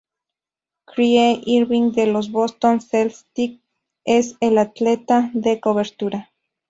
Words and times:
Kyrie 0.87 1.43
Irving 1.55 1.91
de 1.93 2.07
los 2.07 2.31
Boston 2.31 2.81
Celtics 2.81 3.61
es 4.03 4.35
el 4.39 4.57
atleta 4.57 5.29
de 5.35 5.59
cobertura. 5.59 6.31